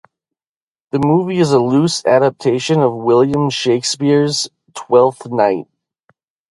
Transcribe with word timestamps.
The 0.89 0.97
movie 0.97 1.37
is 1.37 1.51
a 1.51 1.59
loose 1.59 2.03
adaptation 2.07 2.81
of 2.81 2.91
William 2.91 3.51
Shakespeare's 3.51 4.49
"Twelfth 4.73 5.27
Night". 5.27 5.67